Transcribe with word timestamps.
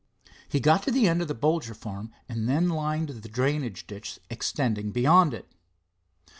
He 0.49 0.59
got 0.59 0.81
to 0.81 0.91
the 0.91 1.07
end 1.07 1.21
of 1.21 1.27
the 1.27 1.35
Bolger 1.35 1.75
farm 1.75 2.09
and 2.27 2.49
then 2.49 2.69
lined 2.69 3.09
the 3.09 3.29
drainage 3.29 3.85
ditch 3.85 4.19
extending 4.31 4.89
beyond 4.89 5.31
it. 5.31 5.47